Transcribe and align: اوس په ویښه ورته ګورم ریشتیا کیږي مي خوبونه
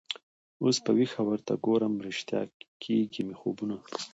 اوس 0.63 0.77
په 0.85 0.91
ویښه 0.97 1.21
ورته 1.27 1.53
ګورم 1.65 1.93
ریشتیا 2.05 2.41
کیږي 2.83 3.21
مي 3.27 3.35
خوبونه 3.39 3.75